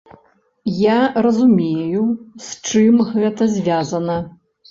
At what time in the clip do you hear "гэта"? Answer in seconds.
3.13-3.51